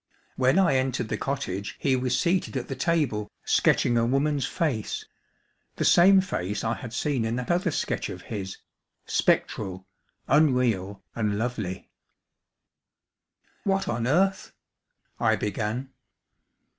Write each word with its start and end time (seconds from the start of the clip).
When 0.35 0.57
I 0.57 0.77
entered 0.77 1.09
the 1.09 1.15
cottage 1.19 1.75
he 1.77 1.95
was 1.95 2.19
seated 2.19 2.57
at 2.57 2.67
the 2.69 2.75
table 2.75 3.31
sketching 3.45 3.99
a 3.99 4.03
woman's 4.07 4.47
face 4.47 5.05
the 5.75 5.85
same 5.85 6.21
face 6.21 6.63
I 6.63 6.73
had 6.73 6.91
seen 6.91 7.23
in 7.23 7.35
that 7.35 7.51
other 7.51 7.69
sketch 7.69 8.09
of 8.09 8.23
his, 8.23 8.57
spectral, 9.05 9.85
unreal, 10.27 11.03
and 11.15 11.37
lovely. 11.37 11.91
"What 13.63 13.87
on 13.87 14.07
earth?" 14.07 14.53
I 15.19 15.35
began. 15.35 15.91